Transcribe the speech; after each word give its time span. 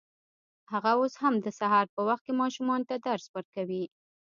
هغه 0.71 0.91
اوس 0.99 1.13
هم 1.21 1.33
د 1.39 1.47
سهار 1.59 1.85
په 1.95 2.01
وخت 2.07 2.23
کې 2.25 2.39
ماشومانو 2.41 2.87
ته 2.89 2.95
درس 3.07 3.25
ورکوي 3.35 3.85